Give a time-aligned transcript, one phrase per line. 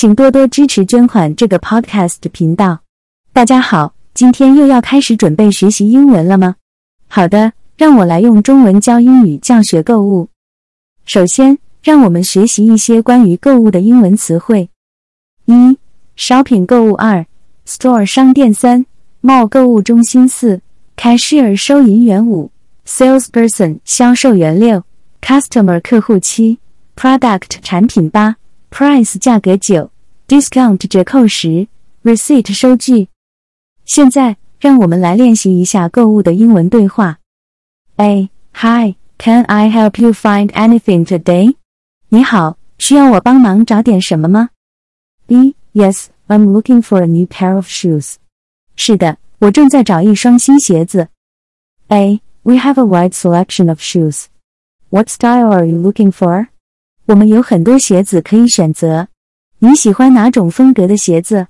[0.00, 2.78] 请多多支持捐款这个 podcast 频道。
[3.32, 6.54] 大家好，今天又要开始准备学习英文了吗？
[7.08, 10.28] 好的，让我来用中文教英语教学购物。
[11.04, 14.70] 首先，让我们学习一些关于购物的英文词汇。
[15.46, 15.76] 一、
[16.16, 17.26] shopping 购物；二、
[17.66, 18.86] store 商店；三、
[19.20, 20.60] mall 购物中心；四、
[20.96, 22.52] cashier 收银员；五、
[22.86, 24.84] salesperson 销售员；六、
[25.20, 26.60] customer 客户；七、
[26.94, 28.36] product 产品；八。
[28.71, 29.91] Price 价格九，
[30.27, 31.67] Discount 折扣十，
[32.03, 33.09] Receipt 收据。
[33.85, 37.19] 现在让我们来练习一下购物的英文对话。
[37.97, 38.29] A.
[38.55, 41.55] Hi, can I help you find anything today?
[42.09, 44.49] 你好，需要我帮忙找点什么吗？
[45.27, 45.55] B.
[45.73, 48.15] Yes, I'm looking for a new pair of shoes.
[48.75, 51.09] 是的，我正在找一双新鞋子。
[51.87, 52.21] A.
[52.43, 54.25] We have a wide selection of shoes.
[54.89, 56.47] What style are you looking for?
[57.08, 59.08] 我们有很多鞋子可以选择，
[59.60, 61.46] 你喜欢哪种风格的鞋子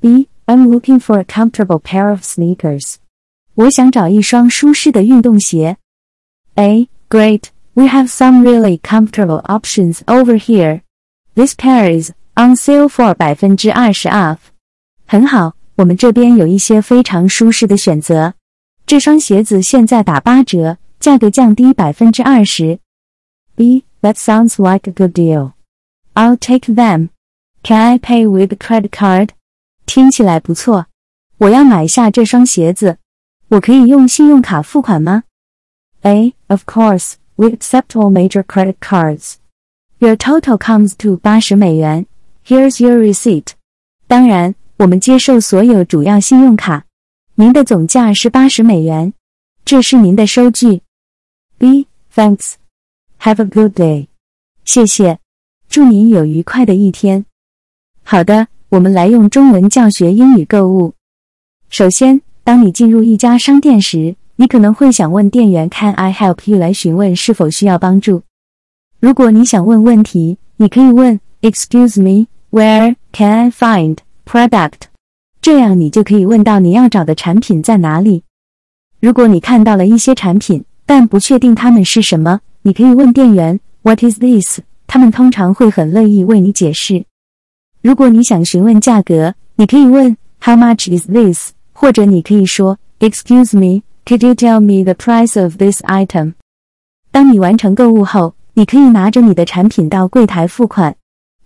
[0.00, 0.28] ？B.
[0.46, 2.96] I'm looking for a comfortable pair of sneakers.
[3.54, 5.76] 我想找一双舒适的运动鞋。
[6.56, 6.88] A.
[7.08, 10.80] Great, we have some really comfortable options over here.
[11.36, 14.38] This pair is on sale for 百分之二十 off.
[15.06, 18.34] 很好，我们这边有一些非常舒适的选择。
[18.84, 22.80] 这双鞋子现在打八折，价格降低百分之二十。
[23.54, 23.84] B.
[24.01, 25.53] That sounds like a good deal.
[26.13, 27.09] I'll take them.
[27.63, 29.29] Can I pay with credit card?
[29.85, 30.87] 听起来不错。
[31.37, 32.97] 我要买下这双鞋子。
[33.49, 35.23] 我可以用信用卡付款吗？
[36.01, 36.33] A.
[36.47, 39.35] Of course, we accept all major credit cards.
[39.99, 42.05] Your total comes to 八十美元。
[42.45, 43.53] Here's your receipt.
[44.07, 46.85] 当然，我们接受所有主要信用卡。
[47.35, 49.13] 您的总价是八十美元。
[49.65, 50.81] 这是您的收据。
[51.57, 51.87] B.
[52.13, 52.55] Thanks.
[53.24, 54.08] Have a good day，
[54.64, 55.18] 谢谢，
[55.68, 57.24] 祝您有愉快的一天。
[58.02, 60.94] 好的，我们来用中文教学英语购物。
[61.68, 68.24] 首先，当你进入一家商店时，你可能会想问店员 “Can I help you” 来询问是否需要帮助。
[68.98, 74.88] 如果你想问问题，你可以问 “Excuse me, where can I find product？”
[75.40, 78.24] 这样你就可以问到你要找的产品在哪里。
[78.98, 82.40] 如果你看到了一些产品，但不确定它们是什么。
[82.62, 87.04] 你可以问店员 "What is this？" 他们通常会很乐意为你解释。
[87.80, 95.82] 如果你想询问价格，你可以问 "How much is this？" 或者你可以说 "Excuse me, could you tell me the price of this
[95.82, 96.34] item？"
[97.10, 100.94] 当你完成购物后，你可以拿着你的产品到柜台付款。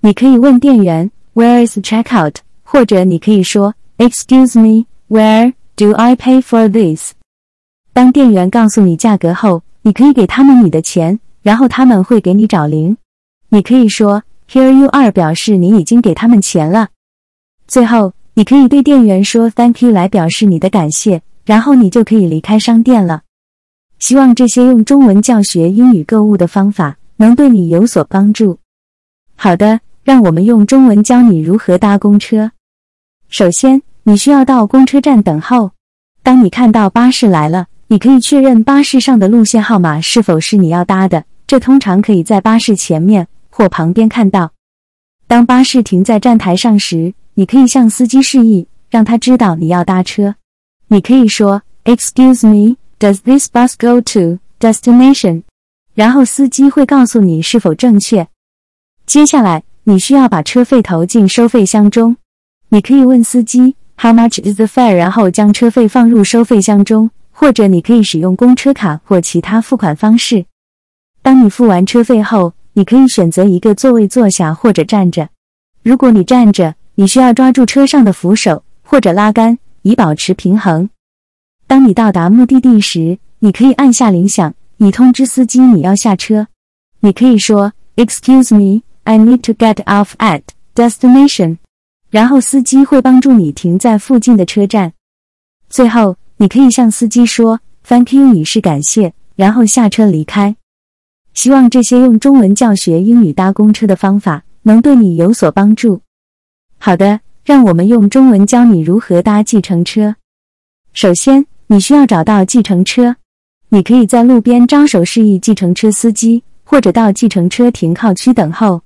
[0.00, 7.12] 你可以问店员 "Where is checkout？" 或者你可以说 "Excuse me, where do I pay for this？"
[7.94, 12.96] 当店员告诉你价格后，你可以给他们你的钱，然后他们会给你找零。
[13.50, 16.88] 你可以说 "Here you are"，表示你已经给他们钱了。
[17.68, 23.22] 最后，你可以对店员说 "Thank you" 来表示你的感谢，然后你就可以离开商店了。
[24.00, 28.58] 希望这些用中文教学英语购物的方法能对你有所帮助。
[29.36, 32.50] 好的，让我们用中文教你如何搭公车。
[33.28, 35.70] 首先，你需要到公车站等候。
[36.24, 37.66] 当你看到巴士来了。
[37.88, 44.50] 你可以确认巴士上的路线号码是否是你要搭的，这通常可以在巴士前面或旁边看到。
[45.28, 50.34] 当巴士停在站台上时，你可以向司机示意，让他知道你要搭车。
[50.88, 55.42] 你可以说：“Excuse me, does this bus go to destination？”
[55.94, 58.26] 然后司机会告诉你是否正确。
[59.06, 62.16] 接下来，你需要把车费投进收费箱中。
[62.70, 67.10] 你可以问司机：“How much is the fare？” 然后将车费放入收费箱中。
[67.38, 70.46] 或者你可以使用公车卡或其他付款方式。
[71.20, 75.28] 当你付完车费后，你可以选择一个座位坐下或者站着。
[75.82, 80.88] 如果你站着，你需要抓住车上的扶手或者拉杆以保持平衡。
[81.66, 86.46] 当你到达目的地时，你可以按下铃响，以通知司机你要下车。
[87.00, 90.40] 你可以说：“Excuse me, I need to get off at
[90.74, 91.58] destination。”
[92.08, 94.94] 然后司机会帮助你停在附近的车站。
[95.68, 96.16] 最后。
[96.38, 100.56] 你可以向司机说 “Thank you” 以示感谢，然后下车离开。
[101.32, 106.00] 希望这些用中文教学英语搭公车的方法能对你有所帮助。
[106.78, 110.16] 好的，让我们用中文教你如何搭计程车。
[110.92, 113.16] 首先，你需要找到计程车。
[113.70, 118.82] 你可以在路边招手示意计程车司机，或者到计程车停靠区等候。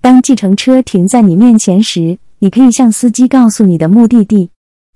[0.00, 4.50] 当计程车停在你面前时，你可以向司机告诉你的目的地。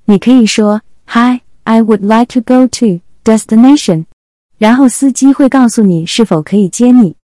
[0.06, 1.41] 你可以说 “Hi”。
[1.64, 4.06] I would like to go to destination，
[4.58, 7.16] 然后司机会告诉你是否可以接你。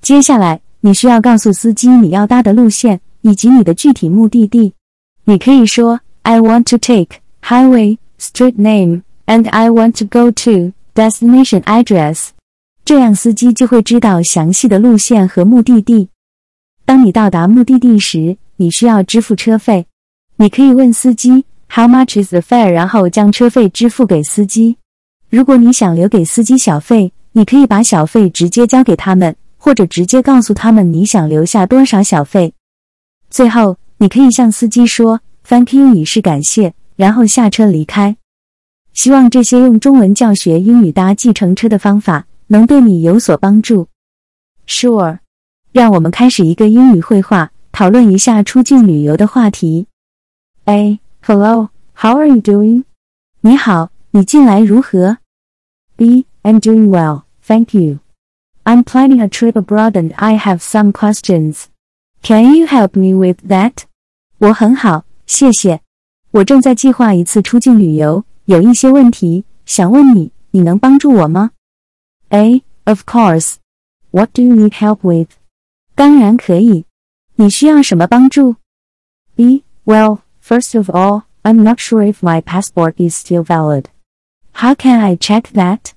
[0.00, 4.74] 接下来，你需要告诉司机你要搭的路线，以及你的具体目的地。
[5.24, 12.30] 你可以说 I want to take highway street name and I want to go to destination address。
[12.84, 16.08] 这样司机就会知道详细的路线和目的地。
[16.84, 19.86] 当你到达目的地时，你需要支付车费。
[20.36, 22.70] 你可以问司机 How much is the fare？
[22.70, 24.76] 然后将车费支付给司机。
[25.30, 32.52] 如果你想留给司机小费，你可以把小费直接交给他们，或者直接告诉他们你想留下多少小费。
[33.30, 38.18] 最后，你可以向司机说 “Thank you” 以示感谢，然后下车离开。
[38.92, 43.88] 希望这些用中文教学英语搭计程车的方法能对你有所帮助。
[44.66, 45.20] Sure，
[45.72, 49.86] 让我们开始一个英语会话，讨论一下出境旅游的话题。
[50.66, 50.98] A.
[51.21, 52.83] Hello, how are you doing?
[53.41, 55.17] 你好，你近来如何？
[55.95, 56.25] B.
[56.43, 57.99] I'm doing well, thank you.
[58.63, 61.65] I'm planning a trip abroad and I have some questions.
[62.21, 63.83] Can you help me with that?
[64.39, 65.81] 我很好，谢谢。
[66.31, 71.51] 我正在计划一次出境旅游，有一些问题想问你，你能帮助我吗？
[72.29, 72.63] A.
[72.85, 73.55] Of course.
[74.11, 75.29] What do you need help with?
[75.95, 76.85] 当然可以。
[77.35, 78.55] 你需要什么帮助？
[79.35, 79.63] B.
[79.85, 83.85] Well, first of all, I'm not sure if my passport is still valid.
[84.53, 85.91] How can I check that?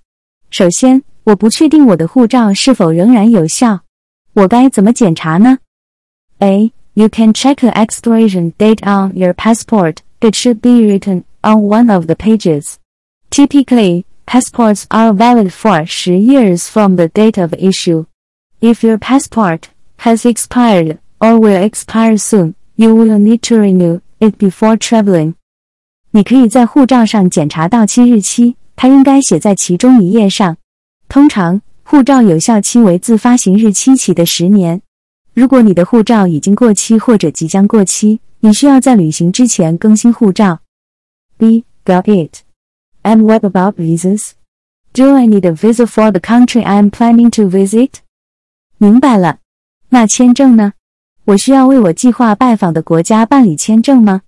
[0.51, 3.81] 首先，我不确定我的护照是否仍然有效。
[4.35, 5.59] 我该怎么检查呢？
[6.39, 6.73] a.
[6.95, 9.99] You can check the expiration date on your passport.
[10.21, 12.77] It should be written on one of the pages.
[13.31, 18.07] Typically, passports are valid for 10 years from the date of issue.
[18.61, 24.36] If your passport has expired or will expire soon, you will need to renew it
[24.38, 25.34] before traveling.
[26.12, 30.58] 你可以在护照上检查到期日期，它应该写在其中一页上。
[31.10, 34.82] 通常，护照有效期为自发行日期起的十年。
[35.34, 40.60] 如果你的护照已经过期或者即将过期，你需要在旅行之前更新护照。
[41.38, 41.66] B.
[41.84, 42.40] Got it.
[43.04, 44.32] And what about visas?
[44.94, 47.90] Do I need a visa for the country I'm planning to visit?
[48.78, 49.40] 明白了。
[49.90, 50.74] 那签证呢？
[51.25, 54.23] 我需要为我计划拜访的国家办理签证吗？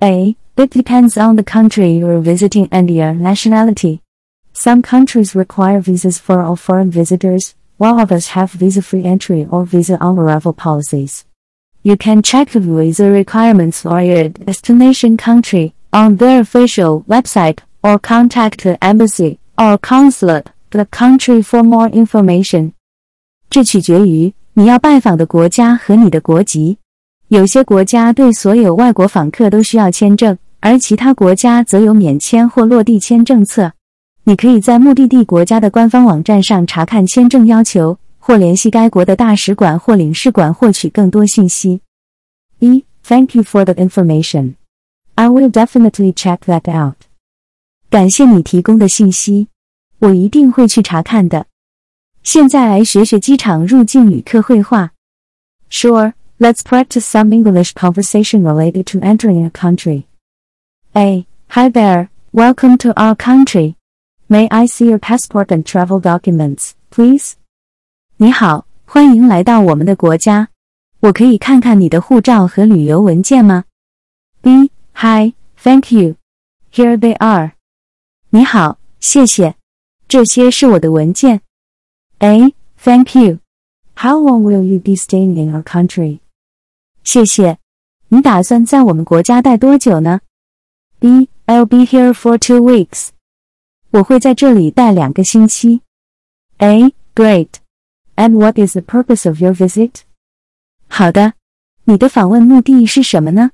[0.00, 0.36] A.
[0.56, 4.00] It depends on the country you're visiting and your nationality.
[4.52, 9.96] Some countries require visas for all foreign visitors while others have visa-free entry or visa
[10.00, 11.24] on arrival policies.
[11.82, 17.98] You can check the visa requirements for your destination country on their official website or
[18.00, 22.72] contact the embassy or consulate the country for more information.
[23.48, 26.77] 这取决于 你要拜访的国家和你的国籍。
[27.29, 33.73] 有些国家对所有外国访客都需要签证，而其他国家则有免签或落地签政策。
[34.25, 41.81] 你可以在目的地国家的官方网站上查看签证要求，或联系该国的大使馆或领事馆获取更多信息。
[42.59, 44.53] 一，Thank you for the information.
[45.15, 46.97] I will definitely check that out.
[47.89, 49.47] 感谢你提供的信息，
[49.97, 51.47] 我一定会去查看的。
[52.23, 54.91] 现在来学学机场入境旅客会话。
[55.69, 60.05] Sure, let's practice some English conversation related to entering a country.
[60.93, 61.25] A.
[61.49, 63.75] Hi there, welcome to our country.
[64.29, 67.33] May I see your passport and travel documents, please?
[68.15, 70.47] 你好，欢迎来到我们的国家。
[71.01, 73.65] 我可以看看你的护照和旅游文件吗
[74.41, 74.71] ？B.
[74.93, 76.15] Hi, thank you.
[76.71, 77.51] Here they are.
[78.29, 79.55] 你好，谢谢。
[80.07, 81.41] 这些是我的文件。
[82.22, 82.54] A.
[82.76, 83.40] Thank you.
[83.96, 86.20] How long will you be staying in our country?
[87.02, 87.58] 谢谢。
[88.08, 90.20] 你打算在我们国家待多久呢？
[90.98, 91.28] B.
[91.46, 93.08] I'll be here for two weeks.
[93.90, 95.82] 我会在这里待两个星期。
[96.58, 96.94] A.
[97.14, 97.48] Great.
[98.16, 100.02] And what is the purpose of your visit?
[100.88, 101.34] 好的，
[101.84, 103.50] 你的访问目的是什么呢？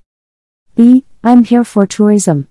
[0.75, 1.05] B.
[1.23, 2.47] I'm here for tourism.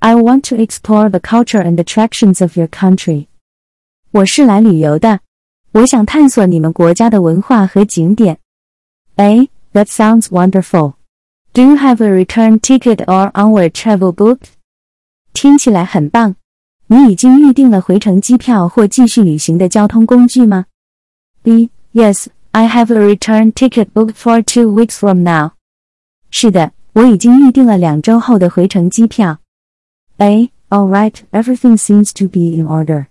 [0.00, 3.26] I want to explore the culture and attractions of your country.
[4.10, 5.20] 我是来旅游的，
[5.72, 8.38] 我想探索你们国家的文化和景点。
[9.16, 9.50] A.
[9.72, 10.94] That sounds wonderful.
[11.52, 14.52] Do you have a return ticket or onward travel booked?
[15.32, 16.36] 听起来很棒。
[16.86, 20.66] 你已经预订了回程机票或继续旅行的交通工具吗？
[21.42, 21.70] B.
[21.92, 25.52] Yes, I have a return ticket booked for two weeks from now.
[26.30, 29.38] 是的，我已经预订了两周后的回程机票。
[30.16, 30.50] A.
[30.70, 33.06] All right, everything seems to be in order.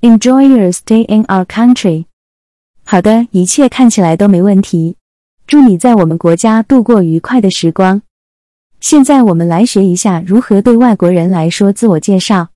[0.00, 2.06] Enjoy your stay in our country.
[2.84, 4.96] 好的，一切看起来都没问题。
[5.46, 8.02] 祝你在我们国家度过愉快的时光。
[8.80, 12.48] 现在我们来学一下如何对外国人来说自我介绍。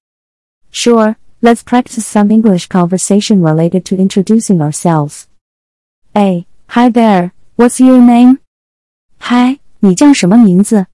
[0.73, 5.25] Sure, let's practice some English conversation related to introducing ourselves.
[6.15, 6.47] A.
[6.69, 8.39] Hi there, what's your name?
[9.21, 10.87] Hi，你叫什么名字？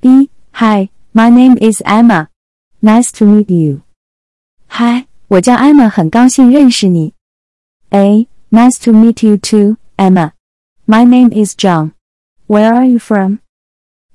[0.00, 0.30] B.
[0.52, 2.28] Hi, my name is Emma.
[2.80, 3.80] Nice to meet you.
[4.68, 7.14] Hi， 我叫 Emma，很高兴认识你。
[7.90, 8.28] A.
[8.50, 10.32] Nice to meet you too, Emma.
[10.86, 11.92] My name is John.
[12.46, 13.38] Where are you from?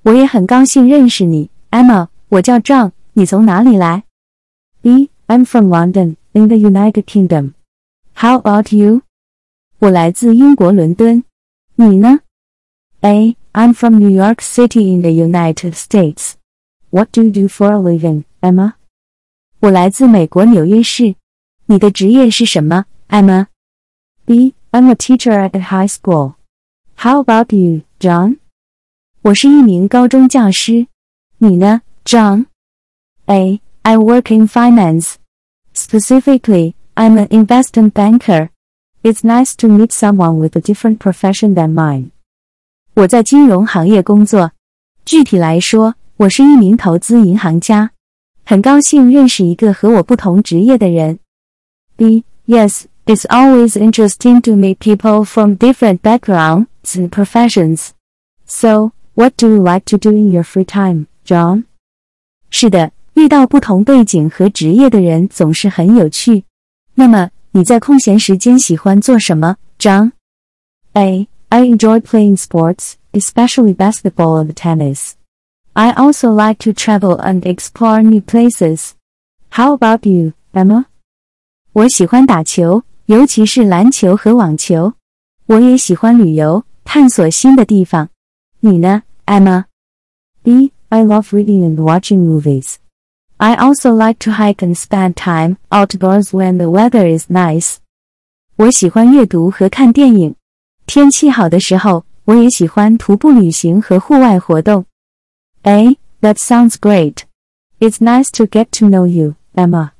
[0.04, 2.10] 我也很高兴认识你，Emma。
[2.30, 4.04] 我叫 John，你从哪里来？
[4.82, 5.10] B.
[5.28, 7.54] I'm from London, in the United Kingdom.
[8.16, 9.02] How about you?
[9.80, 11.24] 我来自英国伦敦。
[11.76, 12.20] 你呢？
[13.02, 13.36] A.
[13.54, 16.34] I'm from New York City in the United States.
[16.90, 18.76] What do you do for a living, Emma?
[19.63, 21.15] 我来自美国纽约市。
[21.67, 23.47] 你的职业是什么，Emma?
[24.25, 24.55] B.
[24.73, 26.35] I'm a teacher at a high school.
[26.97, 28.39] How about you, John?
[29.21, 30.89] 我是一名高中教师。
[31.39, 32.47] 你呢，John?
[33.27, 33.61] A.
[33.83, 35.15] I work in finance.
[35.73, 38.49] Specifically, I'm an investment banker.
[39.05, 42.11] It's nice to meet someone with a different profession than mine.
[42.95, 44.51] 我在金融行业工作。
[45.05, 47.93] 具体来说，我是一名投资银行家。
[48.52, 51.20] 很高兴认识一个和我不同职业的人。
[51.96, 52.24] B.
[52.48, 57.90] Yes, it's always interesting to meet people from different backgrounds and professions.
[58.46, 61.66] So, what do you like to do in your free time, John?
[62.50, 66.46] 是的，遇到不同背景和职业的人总是很有趣。
[66.96, 71.28] 那么你在空闲时间喜欢做什么，John？A.
[71.50, 75.12] I enjoy playing sports, especially basketball and tennis.
[75.74, 78.92] I also like to travel and explore new places.
[79.52, 80.86] How about you, Emma?
[81.74, 84.94] 我喜欢打球，尤其是篮球和网球。
[85.46, 88.10] 我也喜欢旅游，探索新的地方。
[88.60, 89.66] 你呢，Emma?
[90.44, 90.72] B.
[90.90, 92.76] I love reading and watching movies.
[93.38, 97.76] I also like to hike and spend time outdoors when the weather is nice.
[98.56, 100.36] 我喜欢阅读和看电影。
[100.88, 104.86] 天气好的时候，我也喜欢徒步旅行和户外活动。
[105.64, 105.98] A.
[106.22, 107.26] That sounds great.
[107.80, 109.92] It's nice to get to know you, Emma.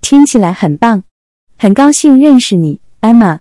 [0.00, 1.02] 听起来很棒，
[1.58, 3.40] 很高兴认识你，Emma。